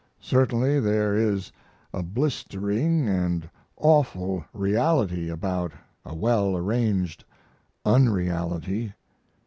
[0.23, 1.51] Certainly there is
[1.93, 7.23] a blistering & awful reality about a well arranged
[7.85, 8.93] unreality.